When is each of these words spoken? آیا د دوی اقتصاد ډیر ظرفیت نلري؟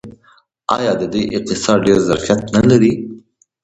آیا 0.75 0.91
د 0.97 1.03
دوی 1.13 1.23
اقتصاد 1.37 1.79
ډیر 1.87 1.97
ظرفیت 2.07 2.39
نلري؟ 2.55 2.93